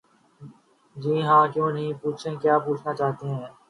جی 0.95 1.13
ہاں 1.21 1.43
کیوں 1.53 1.69
نہیں...پوچھیں 1.75 2.35
کیا 2.41 2.55
پوچھنا 2.65 2.91
چاہتے 2.93 3.25
ہیں؟ 3.29 3.47